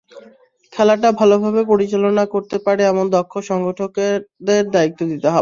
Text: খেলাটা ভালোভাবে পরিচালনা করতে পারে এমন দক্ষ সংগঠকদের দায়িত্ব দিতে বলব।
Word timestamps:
খেলাটা 0.73 1.09
ভালোভাবে 1.19 1.61
পরিচালনা 1.71 2.23
করতে 2.33 2.57
পারে 2.65 2.81
এমন 2.85 3.05
দক্ষ 3.15 3.33
সংগঠকদের 3.49 4.63
দায়িত্ব 4.75 4.99
দিতে 5.03 5.27
বলব। 5.27 5.37